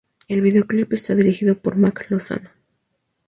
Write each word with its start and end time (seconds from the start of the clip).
El 0.27 0.41
videoclip 0.41 0.93
está 0.93 1.13
dirigido 1.13 1.59
por 1.59 1.75
Marc 1.75 2.09
Lozano. 2.09 2.49